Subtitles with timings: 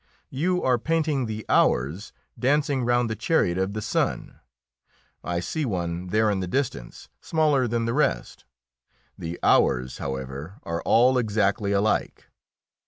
[0.31, 4.39] You are painting the hours dancing round the chariot of the sun.
[5.23, 8.43] I see one there, in the distance, smaller than the rest;
[9.15, 12.29] the hours, however, are all exactly alike."